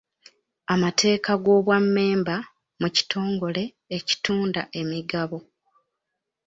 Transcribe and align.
Amateeka 0.73 1.31
g'obwa 1.43 1.77
mmemba 1.83 2.35
mu 2.81 2.87
kitongole 2.95 3.63
ekitunda 3.97 4.61
emigabo. 4.79 5.37